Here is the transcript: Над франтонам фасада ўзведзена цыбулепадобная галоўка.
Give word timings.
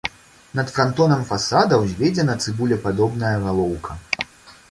Над 0.59 0.71
франтонам 0.75 1.21
фасада 1.31 1.79
ўзведзена 1.83 2.33
цыбулепадобная 2.45 3.35
галоўка. 3.47 3.91